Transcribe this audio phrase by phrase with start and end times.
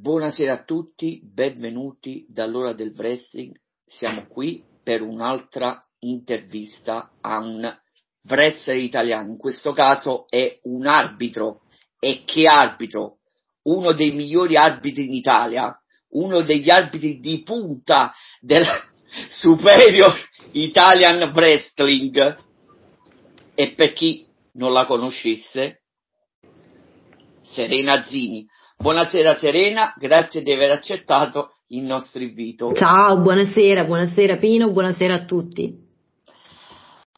[0.00, 3.52] Buonasera a tutti, benvenuti dall'ora del wrestling.
[3.84, 7.68] Siamo qui per un'altra intervista a un
[8.28, 11.62] wrestler italiano, in questo caso è un arbitro.
[11.98, 13.16] E che arbitro?
[13.62, 15.76] Uno dei migliori arbitri in Italia,
[16.10, 18.64] uno degli arbitri di punta del
[19.30, 20.14] Superior
[20.52, 22.36] Italian Wrestling.
[23.52, 25.82] E per chi non la conoscesse,
[27.40, 28.46] Serena Zini.
[28.80, 32.72] Buonasera Serena, grazie di aver accettato il nostro invito.
[32.74, 35.74] Ciao, buonasera, buonasera Pino, buonasera a tutti.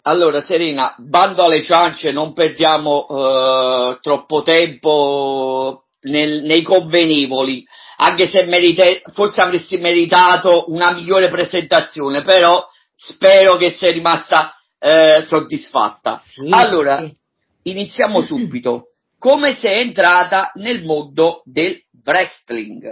[0.04, 7.62] Allora Serena, bando alle ciance, non perdiamo eh, troppo tempo nel, nei convenevoli,
[7.98, 12.64] anche se merite, forse avresti meritato una migliore presentazione, però
[12.96, 16.22] spero che sei rimasta eh, soddisfatta.
[16.24, 17.14] Sì, allora, sì.
[17.64, 18.86] iniziamo subito.
[19.20, 22.90] Come sei entrata nel mondo del wrestling?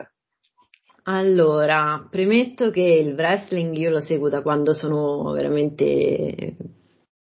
[1.05, 6.55] Allora, premetto che il wrestling io lo seguo da quando sono veramente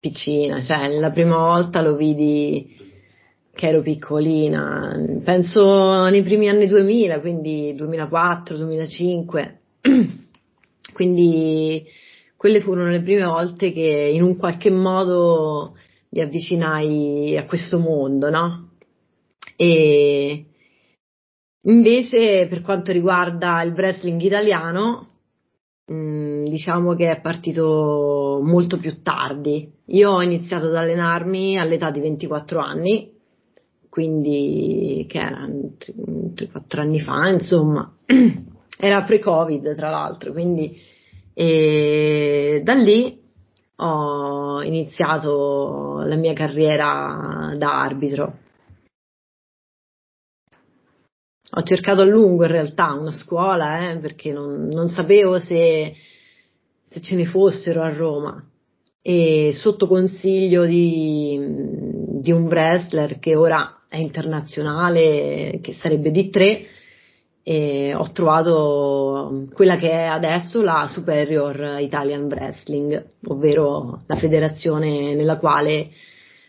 [0.01, 2.77] piccina, cioè la prima volta lo vidi
[3.55, 9.61] che ero piccolina, penso nei primi anni 2000, quindi 2004, 2005,
[10.93, 11.84] quindi
[12.37, 15.77] quelle furono le prime volte che in un qualche modo
[16.09, 18.66] mi avvicinai a questo mondo, no?
[19.57, 20.47] E
[21.62, 25.09] invece per quanto riguarda il wrestling italiano,
[25.87, 29.73] mh, diciamo che è partito molto più tardi.
[29.87, 33.12] Io ho iniziato ad allenarmi all'età di 24 anni,
[33.89, 37.93] quindi che era 3-4 anni fa, insomma.
[38.79, 40.79] Era pre-Covid tra l'altro, quindi
[41.39, 43.21] e da lì
[43.77, 48.39] ho iniziato la mia carriera da arbitro.
[51.59, 55.94] Ho cercato a lungo in realtà una scuola, eh, perché non, non sapevo se,
[56.87, 58.44] se, ce ne fossero a Roma.
[59.00, 61.41] E sotto consiglio di,
[62.21, 66.67] di un wrestler che ora è internazionale, che sarebbe di tre,
[67.94, 75.88] ho trovato quella che è adesso la Superior Italian Wrestling, ovvero la federazione nella quale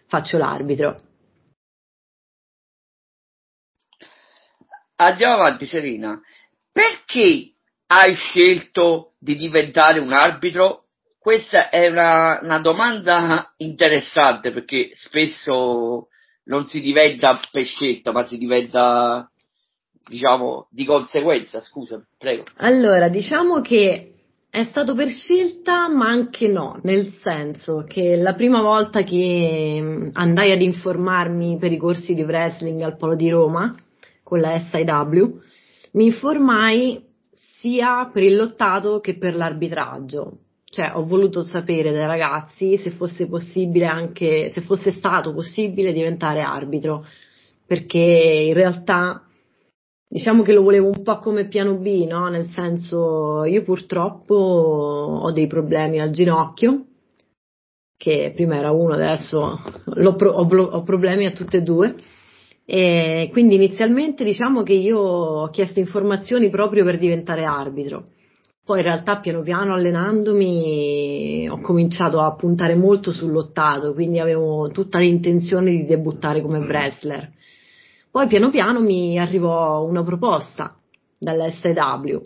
[0.07, 1.06] faccio l'arbitro.
[4.99, 6.19] Andiamo avanti, Serena.
[6.71, 7.53] Perché
[7.87, 10.85] hai scelto di diventare un arbitro?
[11.19, 16.07] Questa è una, una domanda interessante perché spesso
[16.45, 19.29] non si diventa per scelta, ma si diventa,
[20.07, 21.61] diciamo, di conseguenza.
[21.61, 22.45] Scusa, prego.
[22.57, 24.13] Allora, diciamo che
[24.49, 30.51] è stato per scelta, ma anche no, nel senso che la prima volta che andai
[30.51, 33.75] ad informarmi per i corsi di wrestling al Polo di Roma,
[34.27, 35.39] con la SIW,
[35.93, 37.01] mi informai
[37.31, 40.39] sia per il lottato che per l'arbitraggio.
[40.65, 46.41] Cioè, ho voluto sapere dai ragazzi se fosse possibile anche, se fosse stato possibile diventare
[46.41, 47.05] arbitro,
[47.65, 49.23] perché in realtà
[50.09, 52.27] diciamo che lo volevo un po' come piano B, no?
[52.27, 56.83] Nel senso, io purtroppo ho dei problemi al ginocchio,
[57.95, 61.95] che prima era uno, adesso ho, ho problemi a tutte e due
[62.69, 68.07] e quindi inizialmente diciamo che io ho chiesto informazioni proprio per diventare arbitro.
[68.65, 74.67] Poi in realtà piano piano allenandomi ho cominciato a puntare molto sul lottato, quindi avevo
[74.67, 77.31] tutta l'intenzione di debuttare come wrestler.
[78.11, 80.75] Poi piano piano mi arrivò una proposta
[81.17, 82.19] dall'SW,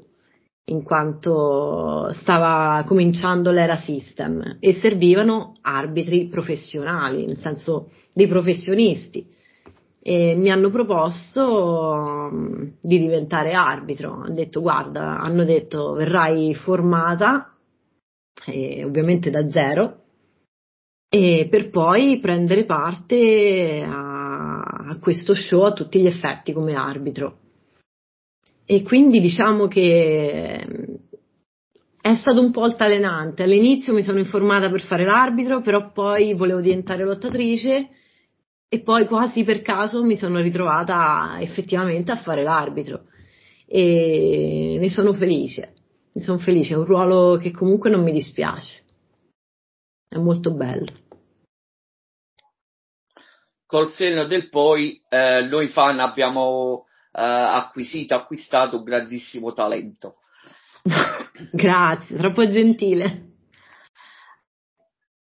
[0.65, 9.39] in quanto stava cominciando l'era system e servivano arbitri professionali, nel senso dei professionisti
[10.03, 14.13] e mi hanno proposto um, di diventare arbitro.
[14.13, 17.55] Hanno detto guarda, hanno detto verrai formata,
[18.47, 19.99] eh, ovviamente da zero,
[21.07, 27.37] e per poi prendere parte a, a questo show a tutti gli effetti come arbitro.
[28.65, 30.65] E quindi diciamo che
[32.01, 33.43] è stato un po' altalenante.
[33.43, 37.89] All'inizio mi sono informata per fare l'arbitro, però poi volevo diventare lottatrice
[38.73, 43.07] e poi quasi per caso mi sono ritrovata effettivamente a fare l'arbitro
[43.65, 45.73] e ne sono felice,
[46.13, 48.83] ne sono felice, è un ruolo che comunque non mi dispiace,
[50.07, 50.93] è molto bello.
[53.65, 60.19] Col senno del poi, eh, noi fan abbiamo eh, acquisito, acquistato un grandissimo talento.
[61.51, 63.30] Grazie, troppo gentile.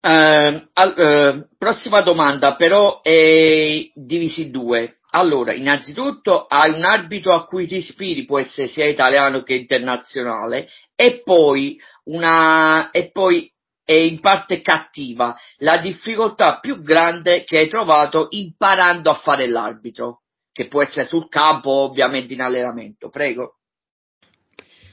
[0.07, 4.99] Uh, al, uh, prossima domanda, però è divisi in due.
[5.11, 10.69] allora, innanzitutto hai un arbitro a cui ti ispiri, può essere sia italiano che internazionale,
[10.95, 13.51] e poi una, e poi
[13.83, 20.21] è in parte cattiva la difficoltà più grande che hai trovato imparando a fare l'arbitro,
[20.53, 23.09] che può essere sul campo, ovviamente in allenamento.
[23.09, 23.57] Prego.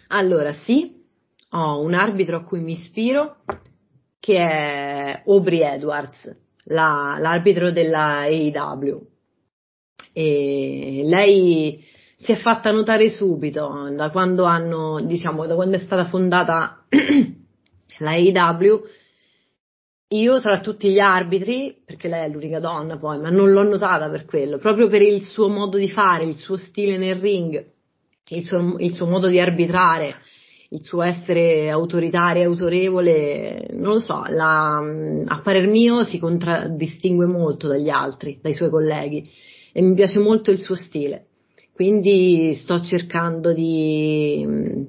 [0.09, 0.93] Allora, sì,
[1.51, 3.37] ho un arbitro a cui mi ispiro,
[4.25, 6.35] che è Aubrey Edwards,
[6.65, 9.07] la, l'arbitro della AEW.
[10.15, 11.85] E lei
[12.17, 16.87] si è fatta notare subito da quando hanno, diciamo, da quando è stata fondata
[17.99, 18.85] la AEW.
[20.09, 24.09] Io tra tutti gli arbitri, perché lei è l'unica donna poi, ma non l'ho notata
[24.09, 27.63] per quello, proprio per il suo modo di fare, il suo stile nel ring,
[28.29, 30.17] il suo, il suo modo di arbitrare,
[30.75, 37.27] il suo essere autoritario e autorevole, non lo so, la, a parer mio si contraddistingue
[37.27, 39.31] molto dagli altri, dai suoi colleghi
[39.73, 41.27] e mi piace molto il suo stile.
[41.73, 44.85] Quindi sto cercando di,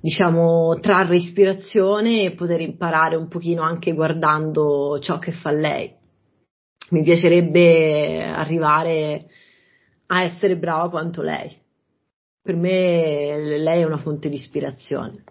[0.00, 5.90] diciamo, trarre ispirazione e poter imparare un pochino anche guardando ciò che fa lei.
[6.90, 9.26] Mi piacerebbe arrivare
[10.06, 11.60] a essere brava quanto lei
[12.42, 15.22] per me lei è una fonte di ispirazione.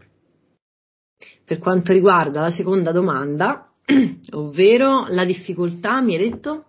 [1.44, 3.74] Per quanto riguarda la seconda domanda,
[4.32, 6.66] ovvero la difficoltà, mi hai detto?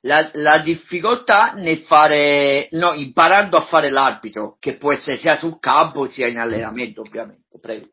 [0.00, 5.58] La, la, difficoltà nel fare, no, imparando a fare l'arbitro, che può essere sia sul
[5.58, 7.58] campo sia in allenamento, ovviamente.
[7.58, 7.88] Prego.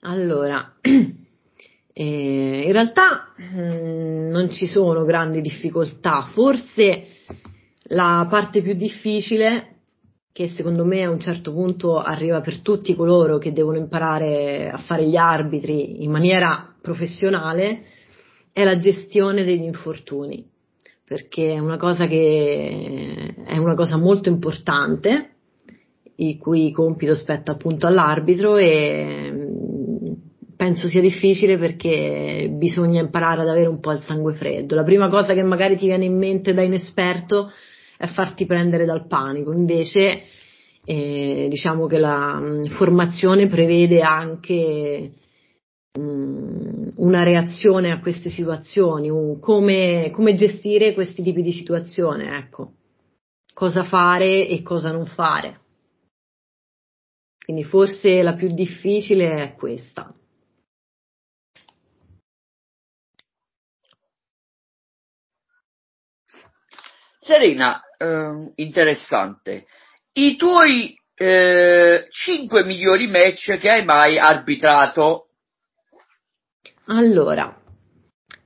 [0.00, 7.05] Allora, eh, in realtà mh, mm, non ci sono grandi difficoltà, forse
[7.88, 9.74] la parte più difficile,
[10.32, 14.78] che secondo me a un certo punto arriva per tutti coloro che devono imparare a
[14.78, 17.84] fare gli arbitri in maniera professionale,
[18.52, 20.44] è la gestione degli infortuni,
[21.04, 25.30] perché è una cosa che è una cosa molto importante,
[26.16, 30.12] il cui compito spetta appunto all'arbitro e mm,
[30.56, 34.74] penso sia difficile perché bisogna imparare ad avere un po' il sangue freddo.
[34.74, 37.50] La prima cosa che magari ti viene in mente da inesperto
[37.98, 39.52] a farti prendere dal panico.
[39.52, 40.22] Invece,
[40.84, 45.12] eh, diciamo che la mh, mm, formazione prevede anche
[45.98, 52.36] mh, mm, una reazione a queste situazioni, un, come, come gestire questi tipi di situazione,
[52.38, 52.72] ecco.
[53.52, 55.60] Cosa fare e cosa non fare.
[57.42, 60.12] Quindi forse la più difficile è questa.
[67.26, 69.66] Serena, eh, interessante.
[70.12, 75.30] I tuoi eh, 5 migliori match che hai mai arbitrato?
[76.84, 77.60] Allora,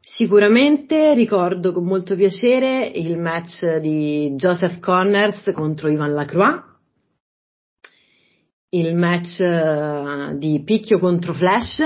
[0.00, 6.64] sicuramente ricordo con molto piacere il match di Joseph Connors contro Ivan Lacroix,
[8.70, 11.82] il match eh, di Picchio contro Flash,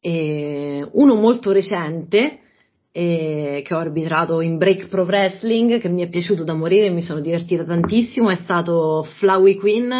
[0.00, 2.40] e uno molto recente
[2.92, 7.02] eh, che ho arbitrato in Break Pro Wrestling, che mi è piaciuto da morire, mi
[7.02, 9.92] sono divertita tantissimo, è stato Flowey Quinn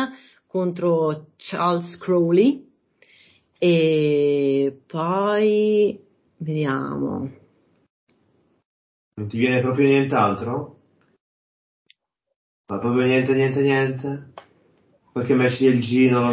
[0.47, 2.69] contro Charles Crowley.
[3.59, 6.01] E poi
[6.39, 7.31] vediamo.
[9.15, 10.79] Non ti viene proprio nient'altro?
[12.69, 14.33] Ma proprio niente, niente, niente?
[15.13, 16.31] Qualche match del Gino?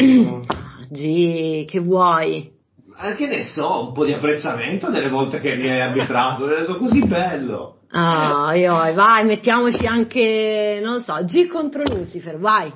[0.90, 2.57] G, che vuoi?
[2.98, 6.78] Anche ne so, un po' di apprezzamento nelle volte che mi hai arbitrato, è reso
[6.78, 7.78] così bello.
[7.92, 12.74] Ah, io, vai, mettiamoci anche, non so, G contro Lucifer, vai.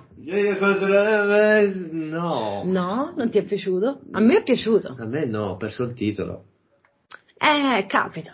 [1.91, 2.61] No.
[2.63, 3.13] No?
[3.15, 4.01] Non ti è piaciuto?
[4.11, 4.95] A me è piaciuto.
[4.97, 6.43] A me no, ho perso il titolo.
[7.37, 8.31] Eh, capita.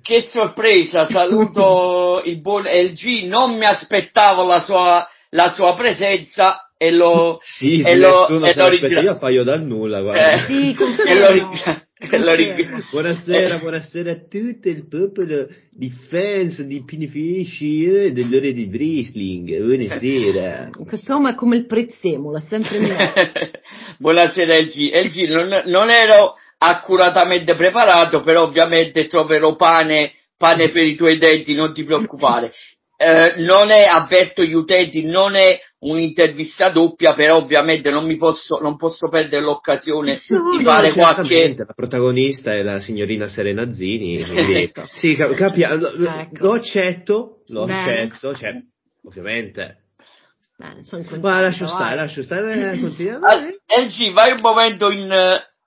[0.00, 6.92] Che sorpresa, saluto il buon LG, non mi aspettavo la sua, la sua presenza e
[6.92, 10.32] lo sì, e lo, e lo ringra- io appaio dal nulla guarda.
[10.32, 11.86] Eh, sì, e lo, ringra-
[12.18, 13.58] lo ringra- buonasera eh.
[13.58, 19.58] buonasera a tutto il popolo di fans di Pinifici e dell'ore di wrestling.
[19.60, 20.70] Buonasera.
[20.86, 22.96] Quest'uomo è come il prezzemolo è sempre mio
[23.98, 30.94] buonasera LG LG non, non ero accuratamente preparato però ovviamente troverò pane pane per i
[30.94, 32.52] tuoi denti non ti preoccupare.
[32.96, 38.58] Eh, non è, avverto gli utenti, non è un'intervista doppia, però ovviamente non mi posso,
[38.60, 41.54] non posso perdere l'occasione no, di fare qualche...
[41.56, 44.72] La protagonista è la signorina Serena Zini, quindi...
[44.94, 45.74] sì, capia...
[45.74, 46.46] lo, ecco.
[46.46, 48.02] lo accetto, lo Bene.
[48.02, 48.54] accetto, cioè,
[49.04, 49.82] ovviamente...
[50.56, 53.18] Bene, sono Ma lascio stare, lascio stare, continua.
[53.18, 55.08] LG, vai un momento in,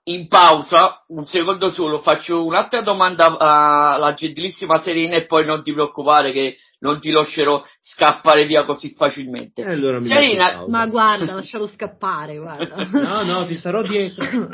[0.04, 5.72] in pausa, un secondo solo, faccio un'altra domanda alla gentilissima Serena e poi non ti
[5.72, 9.62] preoccupare che non ti lascerò scappare via così facilmente.
[9.62, 12.88] Eh, allora Serena, ma guarda, lascialo scappare, guarda.
[13.02, 14.24] No, no, ti starò dietro.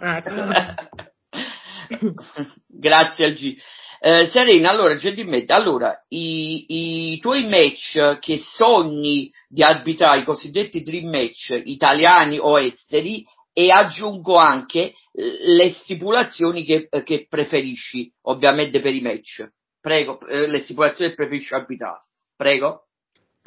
[2.66, 3.56] Grazie al G.
[4.00, 6.66] Eh, Serena, allora, gentilmente, allora, i,
[7.12, 13.24] i, tuoi match che sogni di arbitrare, i cosiddetti dream match italiani o esteri,
[13.58, 19.50] e aggiungo anche eh, le stipulazioni che, che preferisci, ovviamente per i match.
[19.80, 22.02] Prego, eh, le stipulazioni che preferisci arbitrare.
[22.36, 22.84] Prego.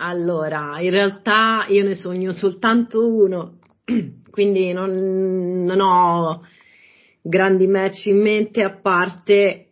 [0.01, 3.59] Allora, in realtà io ne sogno soltanto uno,
[4.29, 6.45] quindi non, non ho
[7.21, 9.67] grandi match in mente a parte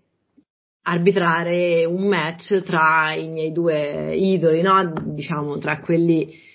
[0.83, 4.93] arbitrare un match tra i miei due idoli, no?
[5.03, 6.47] Diciamo tra quelli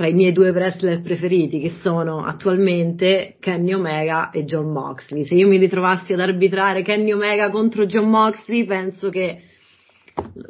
[0.00, 5.26] tra i miei due wrestler preferiti che sono attualmente Kenny Omega e John Moxley.
[5.26, 9.42] Se io mi ritrovassi ad arbitrare Kenny Omega contro John Moxley, penso che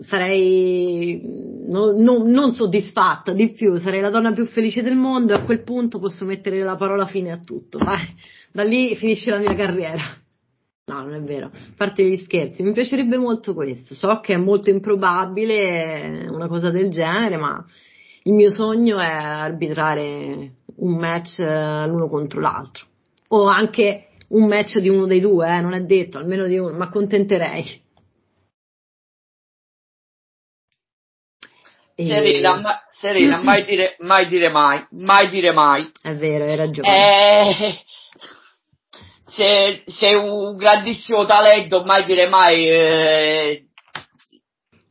[0.03, 1.21] sarei
[1.67, 5.45] no, no, non soddisfatta di più, sarei la donna più felice del mondo e a
[5.45, 7.79] quel punto posso mettere la parola fine a tutto.
[7.79, 8.07] Vai,
[8.53, 10.03] da lì finisce la mia carriera.
[10.85, 11.47] No, non è vero.
[11.47, 13.97] A parte gli scherzi, mi piacerebbe molto questo.
[13.97, 17.67] So che è molto improbabile una cosa del genere, ma
[18.25, 22.87] il mio sogno è arbitrare un match eh, l'uno contro l'altro.
[23.29, 26.77] O anche un match di uno dei due, eh, non è detto, almeno di uno,
[26.77, 27.89] ma accontenterei.
[31.97, 35.91] Serena, ma, Serena mai, dire, mai dire mai, mai dire mai.
[36.01, 36.89] È vero, hai ragione.
[36.89, 37.85] Eh,
[39.21, 42.69] sei, sei un grandissimo talento, mai dire mai.
[42.69, 43.65] Eh,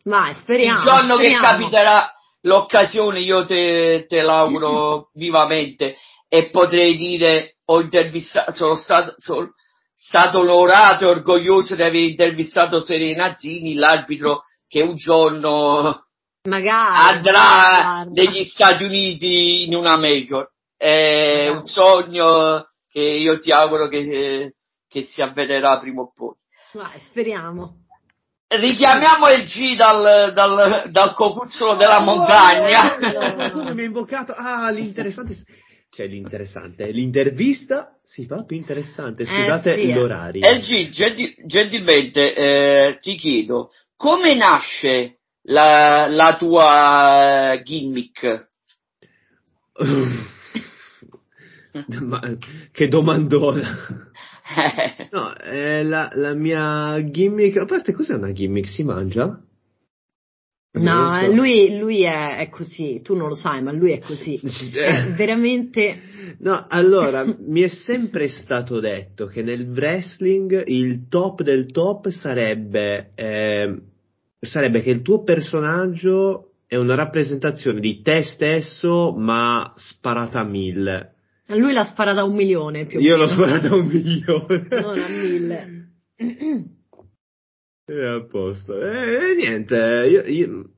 [0.10, 0.78] Mai, speriamo.
[0.78, 1.38] Il giorno speriamo.
[1.38, 5.96] che capiterà l'occasione io te, te l'auguro vivamente
[6.28, 9.54] e potrei dire ho intervistato, sono stato, sono
[9.96, 16.06] stato onorato e orgoglioso di aver intervistato Serena Zini, l'arbitro che un giorno
[16.48, 18.12] Magari, andrà guarda.
[18.12, 20.50] negli Stati Uniti in una major.
[20.78, 21.58] È Magari.
[21.58, 24.56] un sogno che io ti auguro che,
[24.88, 26.34] che si avvererà prima o poi.
[26.74, 27.86] Vai, speriamo.
[28.52, 33.52] Richiamiamo il G dal, dal, dal cocuzzolo della montagna.
[33.52, 34.34] Come mi ha invocato?
[34.36, 35.38] Ah, l'interessante.
[35.92, 36.90] Cioè, l'interessante.
[36.90, 39.26] L'intervista si fa più interessante.
[39.26, 39.94] Scusate sì, eh.
[39.94, 40.44] l'orario.
[40.44, 48.50] E G, genti- gentilmente eh, ti chiedo, come nasce la, la tua gimmick?
[52.02, 52.20] Ma
[52.72, 54.10] che domandona.
[55.12, 57.58] No, eh, la, la mia gimmick.
[57.58, 58.68] A parte, cos'è una gimmick?
[58.70, 59.42] Si mangia?
[60.72, 61.34] No, lo so.
[61.34, 64.40] lui, lui è, è così, tu non lo sai, ma lui è così.
[64.40, 66.02] È Eh, veramente
[66.40, 73.10] No, allora, mi è sempre stato detto che nel wrestling il top del top sarebbe,
[73.16, 73.82] eh,
[74.40, 81.14] sarebbe che il tuo personaggio è una rappresentazione di te stesso, ma sparata a mille.
[81.58, 84.68] Lui l'ha sparata un milione più Io l'ho sparata un milione.
[84.70, 85.88] Non a mille.
[87.86, 88.80] È a posto.
[88.80, 90.70] E niente, io- io-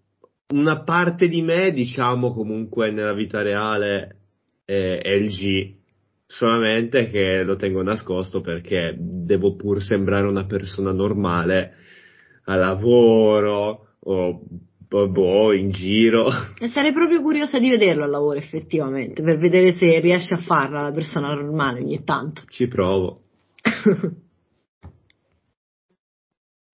[0.53, 4.19] una parte di me, diciamo, comunque nella vita reale
[4.63, 5.75] è, è il G,
[6.25, 11.73] solamente che lo tengo nascosto perché devo pur sembrare una persona normale
[12.45, 14.41] a lavoro o
[15.07, 16.29] boh, in giro.
[16.59, 20.81] E sarei proprio curiosa di vederlo al lavoro effettivamente, per vedere se riesce a farla
[20.81, 22.41] la persona normale ogni tanto.
[22.49, 23.21] Ci provo.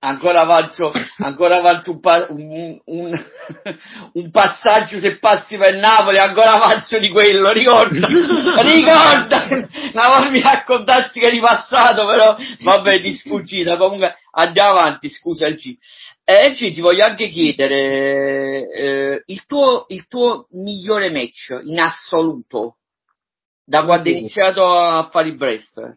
[0.07, 3.25] Ancora avanzo, ancora avanzo un, pa- un- un-
[4.13, 8.07] un passaggio se passi per Napoli, ancora avanzo di quello, ricorda,
[8.63, 15.45] ricorda, volta mi raccontassi che eri passato, però vabbè, di sfuggita, comunque andiamo avanti, scusa
[15.45, 15.75] il G.
[16.23, 22.77] Eh, G, ti voglio anche chiedere, eh, il tuo, il tuo migliore match in assoluto,
[23.65, 25.93] da quando hai iniziato a fare il wrestler?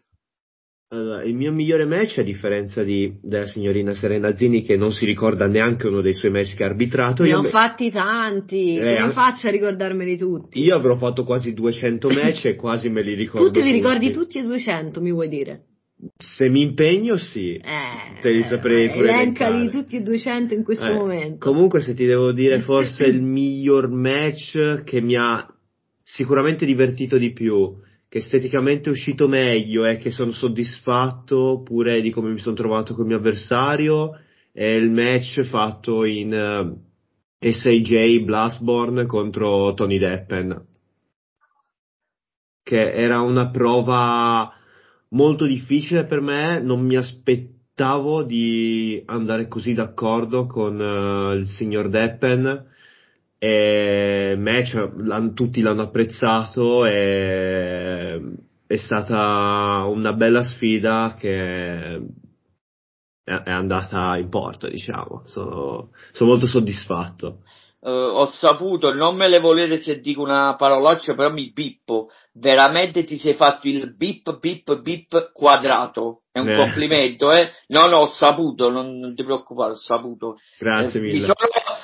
[0.92, 5.04] Allora, il mio migliore match, a differenza di, della signorina Serena Zini, che non si
[5.04, 8.96] ricorda neanche uno dei suoi match che ha arbitrato, Ne ho me- fatti tanti, Eh,
[9.00, 10.60] come faccio a ricordarmeli tutti?
[10.60, 13.46] io avrò fatto quasi 200 match e quasi me li ricordo.
[13.46, 15.60] Tu te li ricordi tutti e 200, mi vuoi dire?
[16.16, 17.54] Se mi impegno, sì.
[17.54, 21.48] Eh, Te li saprei eh, pure elencali tutti e 200 in questo Eh, momento.
[21.48, 25.46] Comunque, se ti devo dire, forse il miglior match che mi ha
[26.02, 27.76] sicuramente divertito di più,
[28.10, 32.92] che esteticamente è uscito meglio e che sono soddisfatto pure di come mi sono trovato
[32.92, 34.18] col mio avversario,
[34.52, 36.34] è il match fatto in
[37.38, 40.66] eh, SAJ Blastborn contro Tony Deppen.
[42.64, 44.54] Che era una prova
[45.10, 51.88] molto difficile per me, non mi aspettavo di andare così d'accordo con uh, il signor
[51.88, 52.69] Deppen
[53.42, 58.20] e match l'han, tutti l'hanno apprezzato e
[58.66, 62.00] è stata una bella sfida che
[63.24, 65.22] è andata in porto, diciamo.
[65.24, 67.42] Sono, sono molto soddisfatto.
[67.82, 72.10] Uh, ho saputo, non me le volete se dico una parolaccia, però mi bippo.
[72.34, 76.20] Veramente ti sei fatto il bip bip bip quadrato.
[76.32, 76.56] È un eh.
[76.56, 77.50] complimento, eh?
[77.68, 80.36] No, no, ho saputo, non, non ti preoccupare, ho saputo.
[80.58, 81.14] Grazie eh, mille.
[81.14, 81.34] Mi sono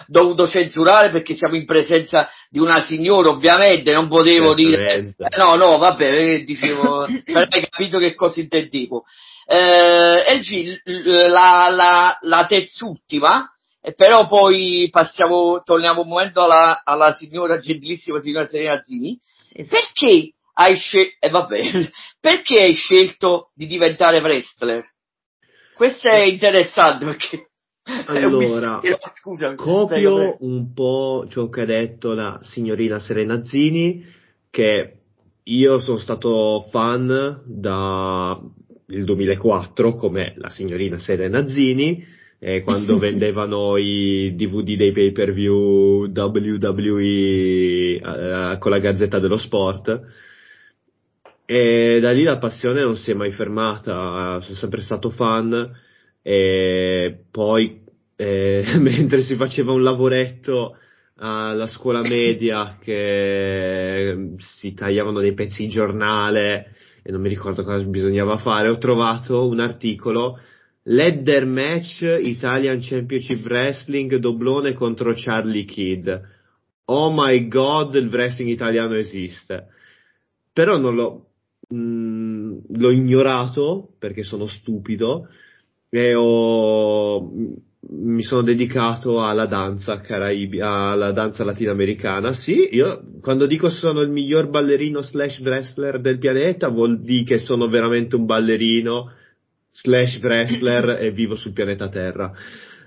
[0.07, 5.15] dovuto censurare perché siamo in presenza di una signora, ovviamente, non potevo dire.
[5.17, 9.05] Eh, no, no, vabbè, eh, dicevo, però hai capito che cosa intendevo.
[9.47, 10.81] Eh, LG,
[11.29, 13.51] la, la, la terzultima,
[13.95, 19.19] però poi passiamo, torniamo un momento alla, alla signora, gentilissima signora Serena Zini,
[19.55, 21.61] perché hai scelto, eh, vabbè,
[22.21, 24.83] perché hai scelto di diventare wrestler?
[25.75, 27.51] Questo è interessante perché...
[28.07, 28.81] Allora,
[29.21, 34.05] Scusami, copio un po' ciò che ha detto la signorina Serena Zini,
[34.51, 35.03] che
[35.45, 38.37] io sono stato fan da
[38.89, 42.05] il 2004 come la signorina Serena Zini
[42.39, 47.03] eh, quando vendevano i DVD dei pay per view WWE
[47.97, 50.01] eh, con la Gazzetta dello Sport.
[51.45, 55.73] E da lì la passione non si è mai fermata, sono sempre stato fan.
[56.23, 57.85] E poi
[58.17, 60.77] eh, mentre si faceva un lavoretto
[61.19, 67.85] alla scuola media che si tagliavano dei pezzi di giornale e non mi ricordo cosa
[67.85, 70.41] bisognava fare, ho trovato un articolo
[70.89, 76.09] Ladder Match Italian Championship Wrestling doblone contro Charlie Kidd.
[76.87, 79.67] Oh my god, il wrestling italiano esiste.
[80.53, 81.27] Però non l'ho,
[81.69, 85.29] mh, mm, l'ho ignorato perché sono stupido
[85.89, 87.33] e ho,
[87.89, 92.33] mi sono dedicato alla danza caraibi, alla danza latinoamericana.
[92.33, 97.39] Sì, io quando dico sono il miglior ballerino slash wrestler del pianeta vuol dire che
[97.39, 99.11] sono veramente un ballerino
[99.77, 102.33] slash wrestler e vivo sul pianeta Terra.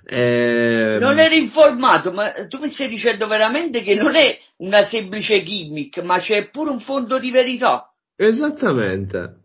[0.06, 0.98] Eh...
[1.00, 6.00] Non ero informato, ma tu mi stai dicendo veramente che non è una semplice gimmick,
[6.00, 7.94] ma c'è pure un fondo di verità.
[8.16, 9.36] Esattamente.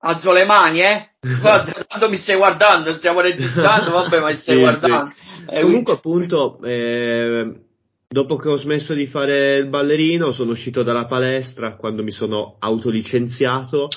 [0.00, 1.10] Alzo le mani, eh?
[1.40, 5.10] Guarda, tanto mi stai guardando, stiamo registrando, vabbè, ma mi stai sì, guardando.
[5.10, 5.44] Sì.
[5.48, 7.60] Eh, Comunque, appunto, eh,
[8.08, 12.56] dopo che ho smesso di fare il ballerino, sono uscito dalla palestra quando mi sono
[12.58, 13.88] autolicenziato.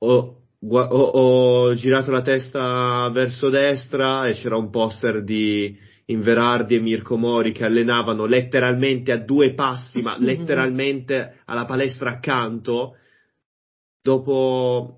[0.00, 6.80] Ho, ho, ho girato la testa verso destra e c'era un poster di Inverardi e
[6.80, 12.96] Mirko Mori che allenavano letteralmente a due passi, ma letteralmente alla palestra accanto.
[14.02, 14.96] Dopo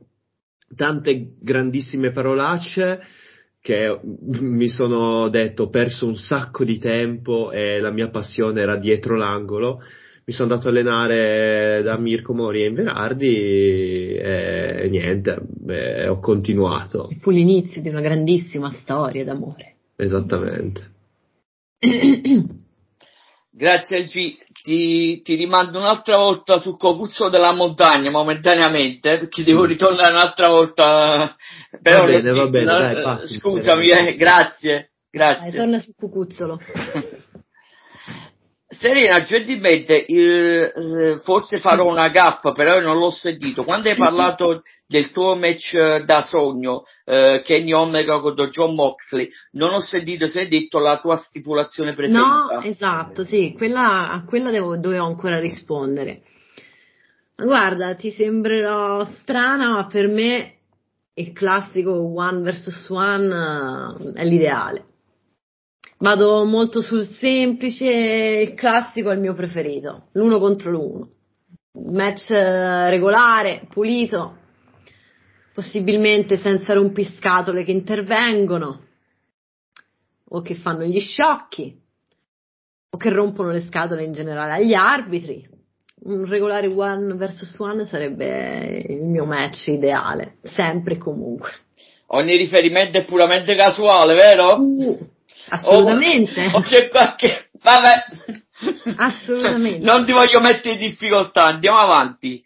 [0.76, 3.02] tante grandissime parolacce
[3.60, 8.76] che mi sono detto ho perso un sacco di tempo e la mia passione era
[8.76, 9.82] dietro l'angolo.
[10.24, 17.10] Mi sono andato a allenare da Mirko Mori e Inverardi e niente, e ho continuato.
[17.20, 19.76] Fu l'inizio di una grandissima storia d'amore.
[19.96, 20.88] Esattamente.
[23.52, 30.12] Grazie G, ti, ti, rimando un'altra volta sul cocuzzo della montagna momentaneamente perché devo ritornare
[30.12, 31.36] un'altra volta.
[31.82, 35.50] Però va bene, va bene, dai, passi, scusami, eh, grazie, grazie.
[35.50, 36.58] Dai, torna sul cucuzzolo.
[38.72, 43.64] Serena, gentilmente, eh, forse farò una gaffa, però non l'ho sentito.
[43.64, 49.28] Quando hai parlato del tuo match eh, da sogno, eh, Kenny Omega contro John Moxley,
[49.52, 52.24] non ho sentito se hai detto la tua stipulazione preferita.
[52.24, 56.22] No, esatto, sì, quella, a quella devo, dovevo ancora rispondere.
[57.34, 60.58] Guarda, ti sembrerò strana, ma per me
[61.14, 64.84] il classico one vs one eh, è l'ideale
[66.02, 71.10] Vado molto sul semplice, il classico è il mio preferito, l'uno contro l'uno.
[71.72, 74.38] Match eh, regolare, pulito,
[75.52, 78.86] possibilmente senza rompiscatole che intervengono
[80.30, 81.78] o che fanno gli sciocchi
[82.92, 85.46] o che rompono le scatole in generale agli arbitri.
[86.04, 91.50] Un regolare one vs one sarebbe il mio match ideale, sempre e comunque.
[92.06, 94.56] Ogni riferimento è puramente casuale, vero?
[94.56, 95.18] Uh.
[95.50, 96.46] Assolutamente.
[96.52, 97.50] O, o c'è qualche...
[97.62, 98.04] Vabbè.
[98.96, 99.84] Assolutamente.
[99.84, 102.42] Non ti voglio mettere in difficoltà, andiamo avanti.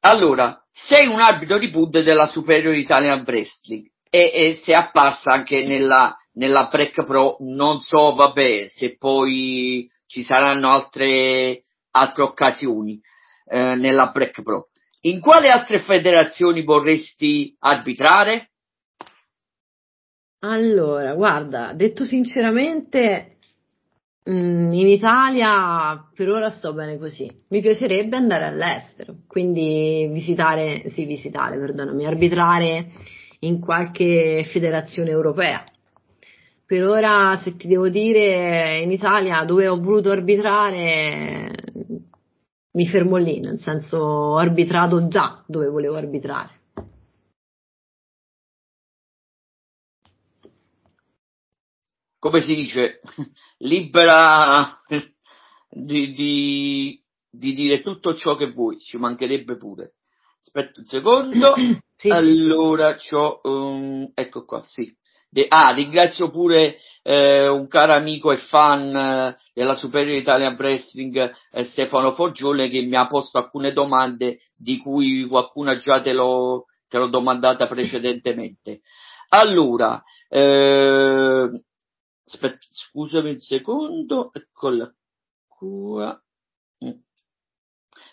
[0.00, 5.64] Allora, sei un arbitro di PUD della Superior Italian Wrestling e, e sei apparsa anche
[5.64, 13.00] nella, nella Break Pro, non so, vabbè, se poi ci saranno altre, altre occasioni
[13.46, 14.68] eh, nella Break Pro.
[15.02, 18.50] in quale altre federazioni vorresti arbitrare?
[20.46, 23.38] Allora, guarda, detto sinceramente,
[24.28, 27.30] mm, in Italia per ora sto bene così.
[27.48, 32.88] Mi piacerebbe andare all'estero, quindi visitare, sì, visitare, perdonami, arbitrare
[33.40, 35.64] in qualche federazione europea.
[36.66, 41.50] Per ora, se ti devo dire, in Italia dove ho voluto arbitrare,
[42.72, 46.63] mi fermo lì, nel senso ho arbitrato già dove volevo arbitrare.
[52.24, 53.00] Come si dice,
[53.58, 54.66] libera
[55.68, 56.98] di, di,
[57.30, 59.96] di, dire tutto ciò che vuoi, ci mancherebbe pure.
[60.40, 61.54] Aspetta un secondo,
[61.94, 62.08] sì.
[62.08, 64.90] allora c'ho, um, ecco qua, sì.
[65.28, 71.30] De, ah, ringrazio pure eh, un caro amico e fan eh, della Superior Italian Wrestling,
[71.50, 76.64] eh, Stefano Foggione, che mi ha posto alcune domande di cui qualcuna già te l'ho,
[76.88, 78.80] te l'ho domandata precedentemente.
[79.28, 81.50] Allora, eh,
[82.26, 84.92] Aspetta, scusami un secondo, eccola
[85.46, 86.20] qua.
[86.84, 86.98] Mm.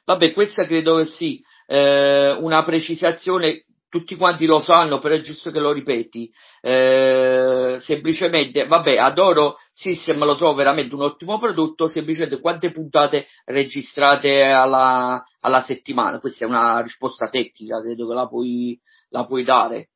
[0.06, 5.52] Vabbè, questa credo che sì, eh, una precisazione, tutti quanti lo sanno, però è giusto
[5.52, 6.32] che lo ripeti.
[6.62, 14.44] Eh, semplicemente, vabbè, adoro System, lo trovo veramente un ottimo prodotto, semplicemente quante puntate registrate
[14.44, 16.20] alla, alla settimana?
[16.20, 19.91] Questa è una risposta tecnica, credo che la puoi, la puoi dare.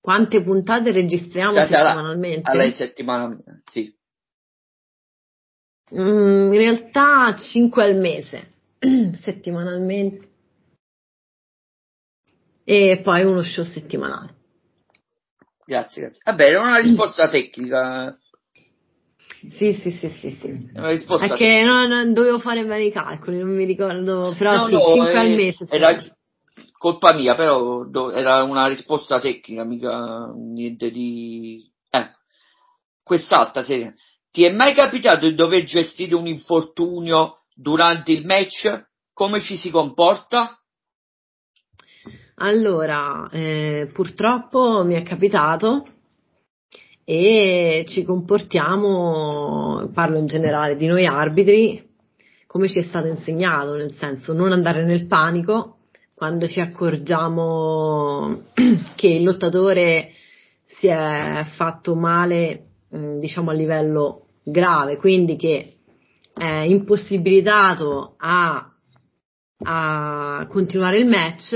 [0.00, 2.50] Quante puntate registriamo State settimanalmente?
[2.50, 3.94] Alla, alla settimana, sì.
[5.94, 8.48] Mm, in realtà 5 al mese,
[9.20, 10.26] settimanalmente.
[12.64, 14.36] E poi uno show settimanale.
[15.64, 16.22] Grazie, grazie.
[16.24, 18.18] Vabbè, era una risposta tecnica.
[19.50, 20.70] Sì, sì, sì, sì, sì.
[20.74, 24.66] Una risposta è che no, no, dovevo fare vari calcoli, non mi ricordo, però no,
[24.66, 25.66] sì, no, 5 eh, al mese.
[25.68, 25.98] Era,
[26.78, 31.68] colpa mia, però do, era una risposta tecnica, mica niente di...
[31.90, 32.10] Eh.
[33.02, 33.94] Quest'altra serie.
[34.30, 38.86] Ti è mai capitato di dover gestire un infortunio durante il match?
[39.12, 40.58] Come ci si comporta?
[42.36, 45.82] Allora, eh, purtroppo mi è capitato
[47.04, 51.84] e ci comportiamo, parlo in generale di noi arbitri,
[52.46, 55.77] come ci è stato insegnato, nel senso non andare nel panico,
[56.18, 58.42] quando ci accorgiamo
[58.96, 60.10] che il lottatore
[60.64, 65.74] si è fatto male, mm, diciamo a livello grave, quindi che
[66.34, 68.68] è impossibilitato a,
[69.62, 71.54] a continuare il match,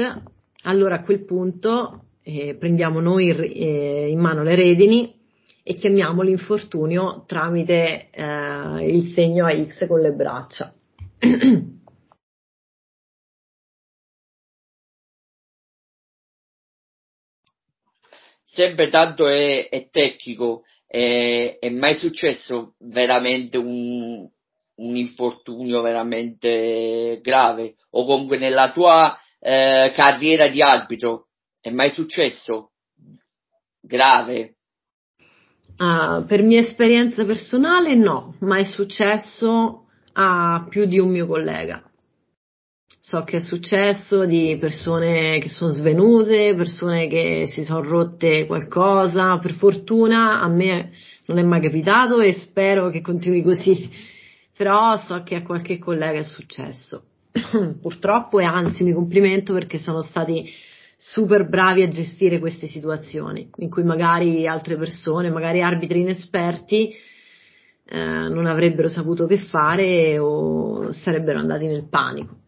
[0.63, 5.13] allora a quel punto eh, prendiamo noi eh, in mano le redini
[5.65, 10.73] e chiamiamo l'infortunio tramite eh, il segno X con le braccia.
[18.53, 24.29] sempre tanto è, è tecnico, è, è, mai successo veramente un,
[24.75, 27.77] un, infortunio veramente grave.
[27.93, 31.29] O comunque nella tua eh, carriera di arbitro
[31.61, 32.73] è mai successo?
[33.81, 34.57] Grave?
[35.79, 41.83] Uh, per mia esperienza personale no, ma è successo a più di un mio collega
[43.05, 49.39] so che è successo di persone che sono svenute, persone che si sono rotte qualcosa,
[49.39, 50.93] per fortuna a me
[51.27, 53.91] non è mai capitato e spero che continui così,
[54.57, 57.03] però so che a qualche collega è successo.
[57.83, 60.49] Purtroppo e anzi mi complimento perché sono stati
[60.97, 66.95] super bravi a gestire queste situazioni in cui magari altre persone, magari arbitri inesperti,
[67.85, 72.42] eh, non avrebbero saputo che fare o sarebbero andati nel panico.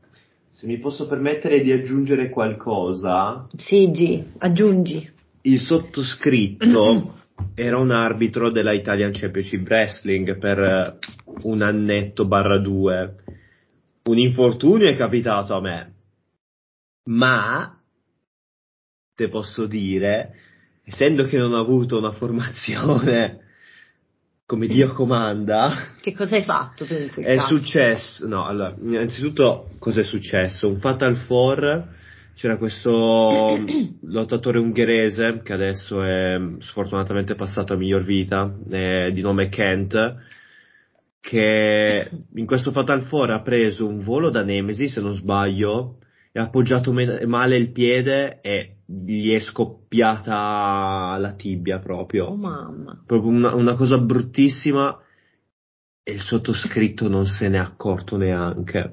[0.55, 3.49] Se mi posso permettere di aggiungere qualcosa.
[3.57, 5.11] Sì, G, aggiungi.
[5.41, 7.15] Il sottoscritto
[7.57, 10.99] era un arbitro della Italian Championship Wrestling per
[11.43, 13.17] un annetto barra due.
[14.05, 15.95] Un infortunio è capitato a me.
[17.07, 17.77] Ma,
[19.13, 20.37] te posso dire,
[20.85, 23.44] essendo che non ho avuto una formazione
[24.47, 25.93] come Dio comanda.
[26.01, 27.57] Che cosa hai fatto tu in quel È caso?
[27.57, 30.69] successo, no, allora, innanzitutto cosa è successo?
[30.69, 31.89] Un Fatal Four,
[32.35, 33.59] c'era questo
[34.03, 40.15] lottatore ungherese che adesso è sfortunatamente passato a miglior vita, di nome Kent,
[41.21, 46.01] che in questo Fatal Four ha preso un volo da Nemesi, se non sbaglio,
[46.33, 52.27] e ha appoggiato male il piede e gli è scoppiata la tibia proprio.
[52.27, 53.03] Oh mamma.
[53.07, 54.99] Proprio una, una cosa bruttissima
[56.03, 58.93] e il sottoscritto non se n'è accorto neanche.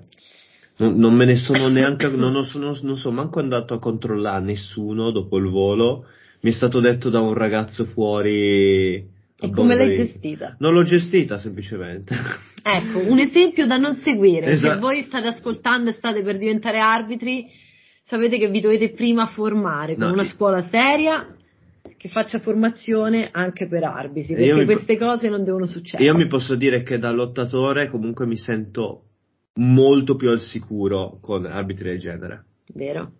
[0.77, 4.43] Non, non me ne sono neanche, non, non, sono, non sono manco andato a controllare
[4.43, 6.05] nessuno dopo il volo.
[6.41, 9.19] Mi è stato detto da un ragazzo fuori.
[9.43, 10.55] E come l'hai gestita?
[10.59, 12.15] Non l'ho gestita semplicemente.
[12.63, 14.51] Ecco, un esempio da non seguire.
[14.51, 14.73] Esatto.
[14.73, 17.47] Se voi state ascoltando e state per diventare arbitri,
[18.03, 21.35] sapete che vi dovete prima formare con No, una io- scuola seria
[21.97, 26.09] che faccia formazione anche per arbitri, perché mi- queste cose non devono succedere.
[26.09, 29.03] Io mi posso dire che da lottatore comunque mi sento
[29.55, 32.45] molto più al sicuro con arbitri del genere.
[32.73, 33.11] Vero?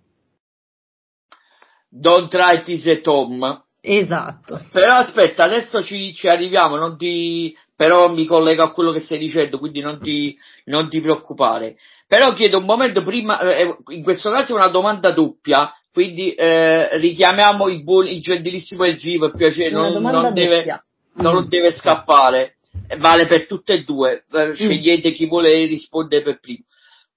[1.89, 3.63] Don't try this at home.
[3.83, 4.63] Esatto.
[4.71, 9.17] Però aspetta, adesso ci, ci arriviamo, non ti, però mi collego a quello che stai
[9.17, 11.77] dicendo, quindi non ti, non ti preoccupare.
[12.07, 16.95] Però chiedo un momento prima, eh, in questo caso è una domanda doppia, quindi eh,
[16.99, 20.83] richiamiamo il, buon, il gentilissimo LG per piacere, non, non deve,
[21.15, 22.53] non deve scappare,
[22.87, 26.65] Eh, vale per tutte e due, Eh, scegliete chi vuole rispondere per primo.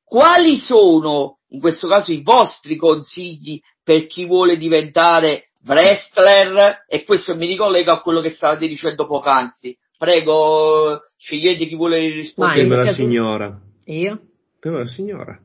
[0.02, 6.84] Quali sono, in questo caso, i vostri consigli per chi vuole diventare wrestler?
[6.88, 9.76] E questo mi ricollega a quello che stavate dicendo poc'anzi.
[9.96, 12.66] Prego, scegliete chi vuole rispondere.
[12.66, 12.68] Vai.
[12.68, 13.60] Prima la signora.
[13.86, 14.20] Io?
[14.60, 15.38] Prima la signora.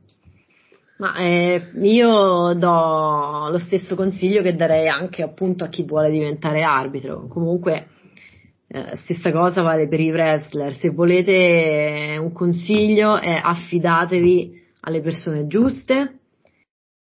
[0.97, 6.62] Ma eh, io do lo stesso consiglio che darei anche appunto a chi vuole diventare
[6.62, 7.27] arbitro.
[7.27, 7.88] Comunque,
[8.67, 10.73] eh, stessa cosa vale per i wrestler.
[10.73, 16.18] Se volete un consiglio è affidatevi alle persone giuste,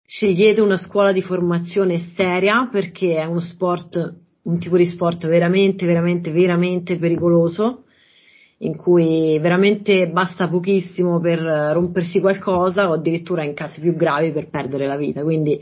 [0.05, 5.85] scegliete una scuola di formazione seria perché è uno sport, un tipo di sport veramente,
[5.85, 7.85] veramente, veramente pericoloso
[8.59, 14.49] in cui veramente basta pochissimo per rompersi qualcosa o addirittura in casi più gravi per
[14.49, 15.23] perdere la vita.
[15.23, 15.59] Quindi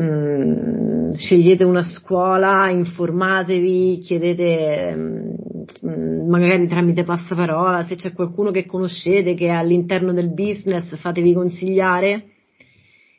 [0.00, 9.34] mm, scegliete una scuola, informatevi, chiedete mm, magari tramite passaparola se c'è qualcuno che conoscete
[9.34, 12.36] che è all'interno del business, fatevi consigliare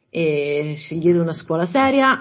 [0.10, 2.20] e scegliete una scuola seria.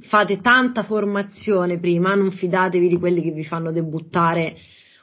[0.00, 4.56] Fate tanta formazione prima, non fidatevi di quelli che vi fanno debuttare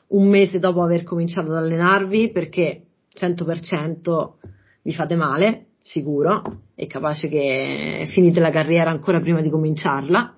[0.07, 2.83] un mese dopo aver cominciato ad allenarvi perché
[3.17, 4.33] 100%
[4.81, 10.35] vi fate male, sicuro, è capace che finite la carriera ancora prima di cominciarla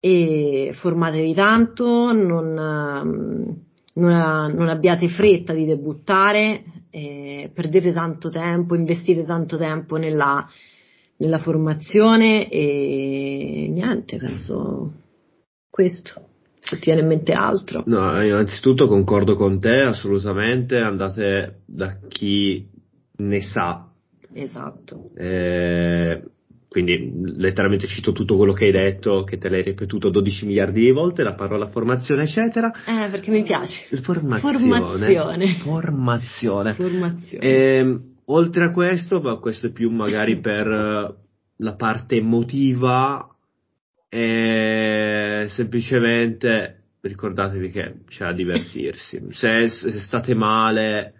[0.00, 6.64] e formatevi tanto, non, non, non abbiate fretta di debuttare,
[6.98, 10.48] eh, perdete tanto tempo, investite tanto tempo nella,
[11.16, 14.92] nella formazione e niente, penso
[15.70, 16.26] questo.
[16.60, 17.84] Se ti viene in mente altro.
[17.86, 20.76] No, innanzitutto concordo con te, assolutamente.
[20.76, 22.68] Andate da chi
[23.18, 23.88] ne sa.
[24.32, 25.10] Esatto.
[25.14, 26.20] Eh,
[26.68, 30.90] quindi letteralmente cito tutto quello che hai detto, che te l'hai ripetuto 12 miliardi di
[30.90, 32.70] volte, la parola formazione, eccetera.
[32.86, 33.86] Eh, perché mi piace.
[34.02, 34.58] Formazione.
[34.58, 35.54] Formazione.
[35.54, 36.74] Formazione.
[36.74, 37.44] Formazione.
[37.44, 41.14] Ehm, oltre a questo, ma questo è più magari per eh,
[41.56, 43.26] la parte emotiva,
[44.10, 49.22] e semplicemente ricordatevi che c'è da divertirsi.
[49.30, 51.14] Se, se state male,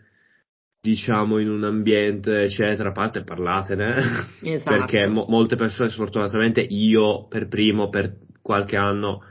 [0.80, 4.70] diciamo in un ambiente, eccetera, a parte parlatene, Esatto.
[4.76, 9.22] perché mo- molte persone, sfortunatamente, io per primo, per qualche anno,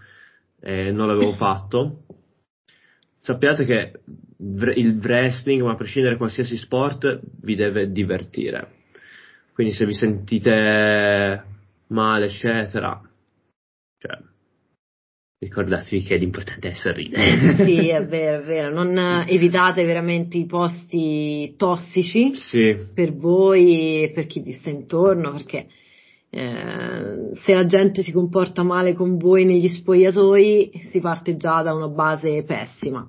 [0.62, 2.03] eh, non l'avevo fatto.
[3.21, 3.99] Sappiate che
[4.38, 8.75] vr- il wrestling, ma a prescindere da qualsiasi sport, vi deve divertire.
[9.53, 11.43] Quindi se vi sentite
[11.88, 13.01] male, eccetera,
[13.97, 14.17] cioè,
[15.39, 17.63] ricordatevi che l'importante è sorridere.
[17.63, 18.73] Sì, è vero, è vero.
[18.73, 25.32] Non evitate veramente i posti tossici sì, per voi e per chi vi sta intorno,
[25.32, 25.67] perché
[26.30, 31.73] eh, se la gente si comporta male con voi negli spogliatoi si parte già da
[31.73, 33.08] una base pessima.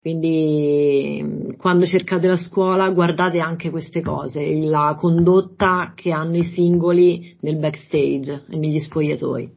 [0.00, 7.36] Quindi quando cercate la scuola guardate anche queste cose, la condotta che hanno i singoli
[7.40, 9.55] nel backstage e negli spogliatoi.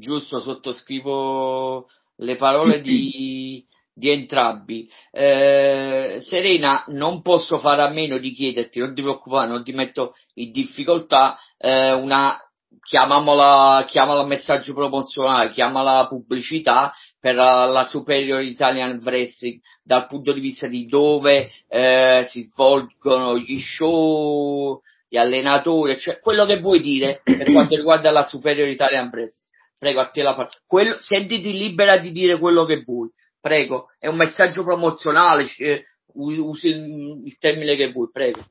[0.00, 1.86] Giusto, sottoscrivo
[2.16, 4.90] le parole di, di entrambi.
[5.12, 10.14] Eh, Serena, non posso fare a meno di chiederti, non ti preoccupare, non ti metto
[10.34, 12.36] in difficoltà, eh, una,
[12.82, 20.40] chiamiamola, chiamala messaggio promozionale, chiamala pubblicità per la, la Superior Italian Wrestling dal punto di
[20.40, 27.20] vista di dove eh, si svolgono gli show, gli allenatori, cioè quello che vuoi dire
[27.22, 29.48] per quanto riguarda la Superior Italian Wrestling.
[29.80, 30.52] Prego, a te la parola.
[30.66, 33.08] Quello, sentiti libera di dire quello che vuoi.
[33.40, 38.44] Prego, è un messaggio promozionale, eh, usi il, il termine che vuoi, prego.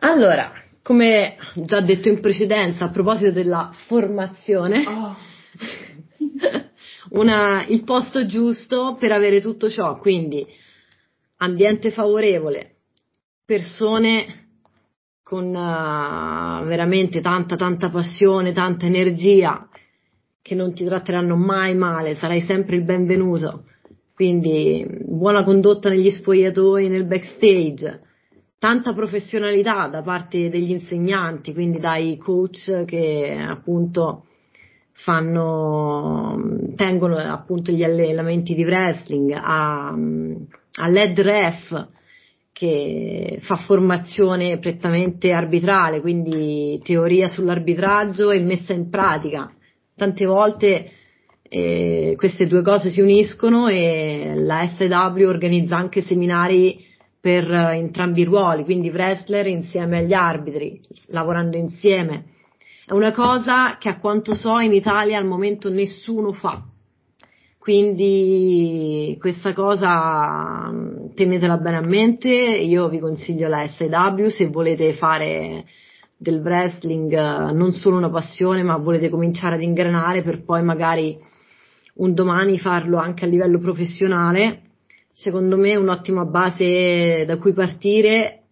[0.00, 0.52] Allora,
[0.82, 4.84] come già detto in precedenza, a proposito della formazione,
[7.12, 10.46] una- il posto giusto per avere tutto ciò, quindi
[11.38, 12.74] ambiente favorevole,
[13.46, 14.48] persone
[15.22, 19.69] con uh, veramente tanta tanta passione, tanta energia
[20.42, 23.64] che non ti tratteranno mai male, sarai sempre il benvenuto.
[24.14, 28.00] Quindi buona condotta negli spogliatoi, nel backstage,
[28.58, 34.26] tanta professionalità da parte degli insegnanti, quindi dai coach che appunto
[34.92, 36.38] fanno,
[36.76, 39.96] tengono appunto gli allenamenti di wrestling, a,
[40.74, 41.88] all'Ed Ref
[42.52, 49.50] che fa formazione prettamente arbitrale, quindi teoria sull'arbitraggio e messa in pratica.
[50.00, 50.92] Tante volte
[51.42, 56.82] eh, queste due cose si uniscono e la SW organizza anche seminari
[57.20, 62.24] per entrambi i ruoli, quindi wrestler insieme agli arbitri, lavorando insieme.
[62.86, 66.64] È una cosa che a quanto so in Italia al momento nessuno fa.
[67.58, 70.72] Quindi questa cosa
[71.14, 75.66] tenetela bene a mente, io vi consiglio la SW se volete fare
[76.22, 77.14] del wrestling
[77.52, 81.18] non solo una passione ma volete cominciare ad ingranare per poi magari
[81.94, 84.64] un domani farlo anche a livello professionale.
[85.12, 88.42] Secondo me un'ottima base da cui partire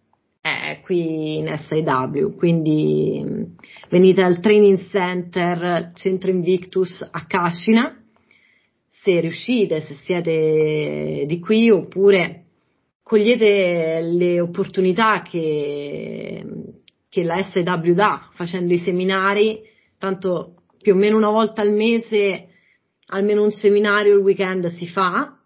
[0.41, 3.23] è qui in SIW, quindi
[3.89, 7.95] venite al Training Center Centro Invictus a Cascina,
[8.89, 12.45] se riuscite, se siete di qui, oppure
[13.03, 16.43] cogliete le opportunità che,
[17.09, 19.59] che la SW dà facendo i seminari,
[19.97, 22.47] tanto più o meno una volta al mese,
[23.07, 25.37] almeno un seminario il weekend si fa,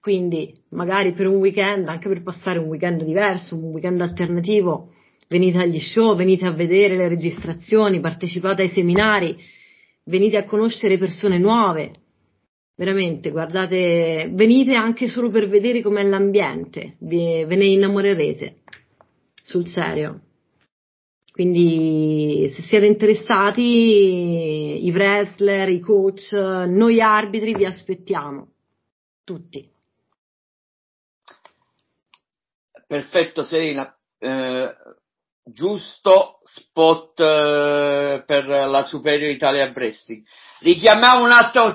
[0.00, 4.92] quindi magari per un weekend, anche per passare un weekend diverso, un weekend alternativo,
[5.28, 9.36] venite agli show, venite a vedere le registrazioni, partecipate ai seminari,
[10.04, 11.92] venite a conoscere persone nuove.
[12.76, 18.58] Veramente, guardate, venite anche solo per vedere com'è l'ambiente, ve ne innamorerete,
[19.42, 20.20] sul serio.
[21.38, 28.54] Quindi se siete interessati, i wrestler, i coach, noi arbitri vi aspettiamo,
[29.22, 29.70] tutti.
[32.88, 34.76] Perfetto Serena, eh,
[35.52, 40.22] giusto spot eh, per la Superior Italia Wrestling.
[40.60, 41.30] Richiamiamo un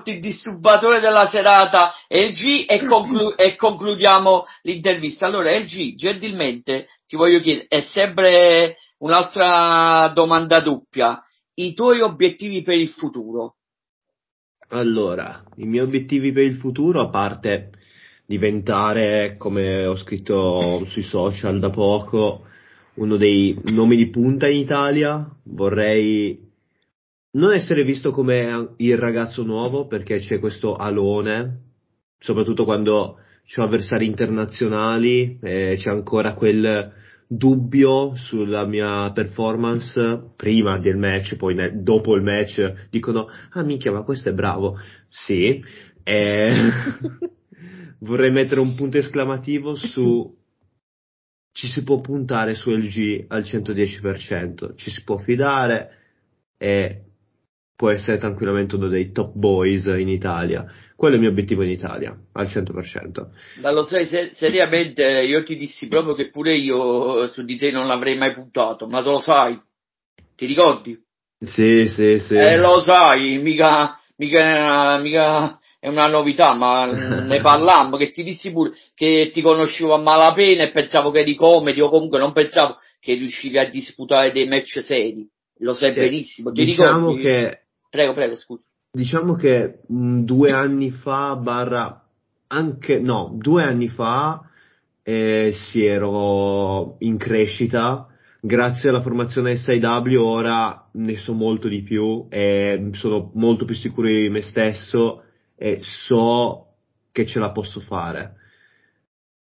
[0.06, 5.28] il disturbatore della serata LG e, conclu- e concludiamo l'intervista.
[5.28, 11.22] Allora LG, gentilmente ti voglio chiedere, è sempre un'altra domanda doppia,
[11.56, 13.56] i tuoi obiettivi per il futuro?
[14.70, 17.72] Allora, i miei obiettivi per il futuro, a parte
[18.26, 22.48] diventare, come ho scritto sui social da poco,
[22.95, 25.27] uno dei nomi di punta in Italia.
[25.43, 26.39] Vorrei
[27.32, 31.62] non essere visto come il ragazzo nuovo perché c'è questo alone,
[32.19, 36.93] soprattutto quando c'ho avversari internazionali, e c'è ancora quel
[37.27, 43.91] dubbio sulla mia performance prima del match, poi ne, dopo il match dicono ah minchia
[43.91, 44.77] ma questo è bravo.
[45.10, 45.63] Sì.
[46.03, 46.53] E...
[48.03, 50.41] vorrei mettere un punto esclamativo su
[51.54, 56.00] ci si può puntare su LG al 110%, ci si può fidare
[56.58, 57.04] e
[57.76, 60.66] può essere tranquillamente uno dei top boys in Italia.
[60.96, 63.30] Quello è il mio obiettivo in Italia, al 100%.
[63.62, 67.70] Ma lo sai, ser- seriamente, io ti dissi proprio che pure io su di te
[67.70, 69.60] non l'avrei mai puntato, ma tu lo sai,
[70.36, 71.00] ti ricordi?
[71.39, 72.34] Sì, sì, sì.
[72.34, 76.86] Eh, lo sai, mica, mica, mica è una novità, ma
[77.28, 81.36] ne parlammo, che ti dissi pure che ti conoscevo a malapena e pensavo che eri
[81.36, 85.28] comedy o comunque non pensavo che riuscivi a disputare dei match seri.
[85.58, 86.52] Lo sai sì, benissimo.
[86.54, 87.22] Ti diciamo ricordi?
[87.22, 87.60] che...
[87.89, 88.63] Prego, prego, scusa.
[88.93, 92.02] Diciamo che mh, due anni fa, barra
[92.48, 94.41] anche, no, due anni fa
[95.04, 98.08] eh, si ero in crescita,
[98.39, 104.08] grazie alla formazione SIW ora ne so molto di più e sono molto più sicuro
[104.08, 105.24] di me stesso
[105.56, 106.68] e so
[107.12, 108.36] che ce la posso fare.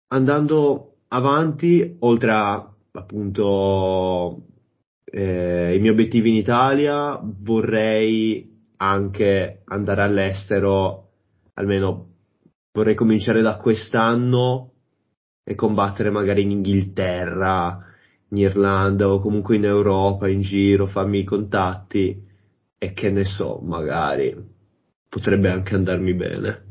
[0.08, 4.42] Andando avanti, oltre a appunto
[5.04, 11.10] eh, i miei obiettivi in Italia, vorrei anche andare all'estero,
[11.54, 12.06] almeno
[12.72, 14.72] vorrei cominciare da quest'anno
[15.44, 17.84] e combattere magari in Inghilterra,
[18.30, 22.26] in Irlanda o comunque in Europa, in giro, farmi i contatti
[22.78, 24.56] e che ne so, magari
[25.08, 26.66] potrebbe anche andarmi bene.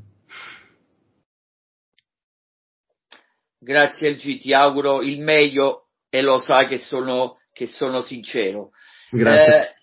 [3.60, 8.72] Grazie LG, ti auguro il meglio e lo sai che sono, che sono sincero.
[9.12, 9.70] Grazie.
[9.70, 9.74] Eh,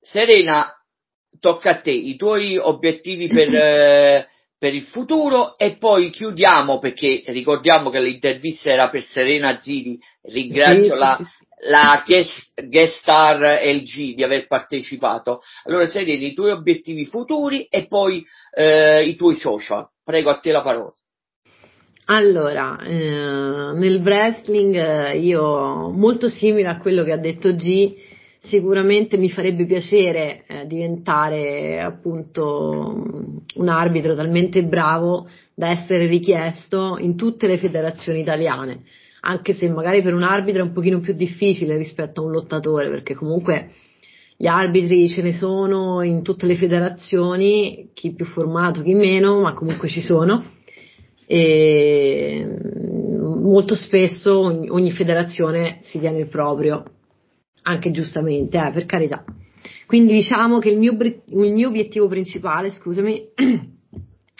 [0.00, 0.70] Serena,
[1.40, 4.28] tocca a te, i tuoi obiettivi per, eh,
[4.58, 10.94] per il futuro e poi chiudiamo perché ricordiamo che l'intervista era per Serena Zini, ringrazio
[10.94, 11.18] sì, la,
[11.68, 15.40] la guest, guest, star LG di aver partecipato.
[15.64, 19.88] Allora Serena, i tuoi obiettivi futuri e poi eh, i tuoi social.
[20.02, 20.92] Prego a te la parola.
[22.08, 27.94] Allora, eh, nel wrestling eh, io molto simile a quello che ha detto G,
[28.46, 37.16] sicuramente mi farebbe piacere eh, diventare appunto un arbitro talmente bravo da essere richiesto in
[37.16, 38.82] tutte le federazioni italiane,
[39.20, 42.88] anche se magari per un arbitro è un pochino più difficile rispetto a un lottatore,
[42.88, 43.70] perché comunque
[44.36, 49.54] gli arbitri ce ne sono in tutte le federazioni, chi più formato, chi meno, ma
[49.54, 50.44] comunque ci sono.
[51.28, 52.46] E
[53.18, 56.84] molto spesso ogni, ogni federazione si tiene il proprio
[57.66, 59.24] anche giustamente, eh, per carità.
[59.86, 63.28] Quindi diciamo che il mio, il mio obiettivo principale, scusami,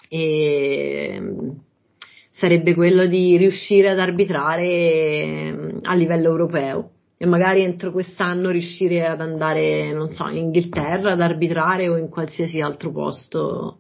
[0.08, 1.20] è,
[2.30, 9.20] sarebbe quello di riuscire ad arbitrare a livello europeo e magari entro quest'anno riuscire ad
[9.20, 13.78] andare, non so, in Inghilterra ad arbitrare o in qualsiasi altro posto,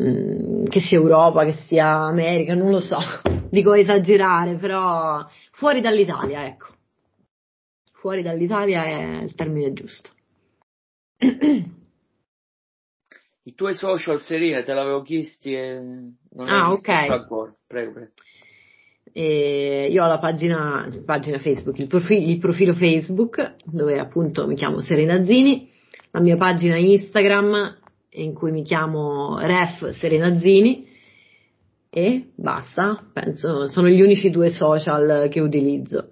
[0.00, 2.98] mm, che sia Europa, che sia America, non lo so,
[3.50, 6.72] dico esagerare, però fuori dall'Italia, ecco
[8.02, 10.10] fuori dall'Italia è il termine giusto.
[13.44, 16.88] I tuoi social Serena te l'avevo chiesti e non ah, ok.
[16.88, 17.54] ancora.
[17.64, 18.10] Prego, prego.
[19.12, 24.56] E io ho la pagina, pagina Facebook, il profilo, il profilo, Facebook dove appunto mi
[24.56, 25.70] chiamo Serena Zini,
[26.10, 27.78] la mia pagina Instagram
[28.14, 30.88] in cui mi chiamo Ref Serena Zini
[31.88, 36.11] e basta, penso sono gli unici due social che utilizzo.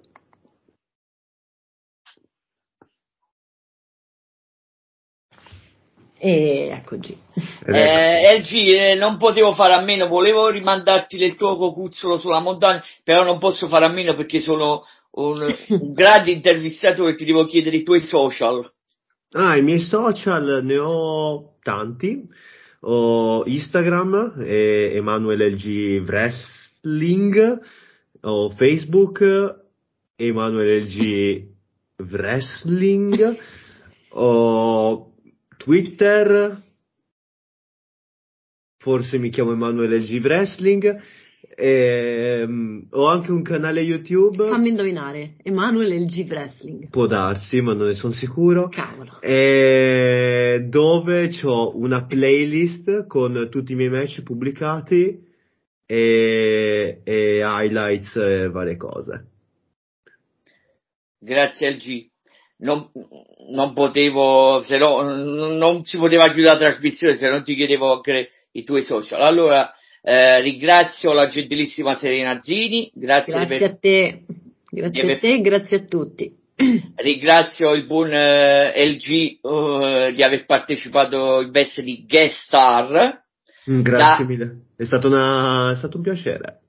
[6.23, 7.17] E eccoci.
[7.65, 12.83] Eh, LG, eh, non potevo fare a meno, volevo rimandarti del tuo cocuzzolo sulla montagna,
[13.03, 17.45] però non posso fare a meno perché sono un, un grande intervistatore e ti devo
[17.45, 18.71] chiedere i tuoi social.
[19.31, 22.21] Ah, i miei social ne ho tanti.
[22.81, 27.61] Ho Instagram, eh, Emanuele LG Wrestling,
[28.21, 29.55] ho Facebook,
[30.15, 31.47] Emanuele LG
[32.11, 33.39] Wrestling,
[34.11, 35.10] ho
[35.61, 36.59] Twitter,
[38.79, 40.99] forse mi chiamo Emanuele G Wrestling,
[41.55, 44.47] ehm, ho anche un canale YouTube.
[44.47, 46.89] Fammi indovinare, Emanuele il G Wrestling.
[46.89, 48.69] Può darsi, ma non ne sono sicuro.
[48.69, 49.21] Cavolo.
[49.21, 55.23] E dove ho una playlist con tutti i miei match pubblicati
[55.85, 59.27] e, e highlights e varie cose.
[61.19, 62.10] Grazie al G
[62.61, 62.89] non,
[63.49, 68.29] non potevo, se no, non si poteva chiudere la trasmissione se non ti chiedevo anche
[68.53, 69.21] i tuoi social.
[69.21, 74.23] Allora, eh, ringrazio la gentilissima Serena Zini, grazie, grazie per, a te,
[74.69, 76.39] grazie aver, a te e grazie a tutti.
[76.95, 83.23] Ringrazio il buon eh, LG uh, di aver partecipato in veste di guest star.
[83.69, 86.59] Mm, grazie da, mille, è stato, una, è stato un piacere.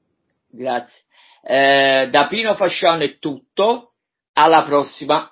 [0.49, 1.03] Grazie.
[1.45, 3.93] Eh, da Pino Fasciano è tutto,
[4.35, 5.32] alla prossima.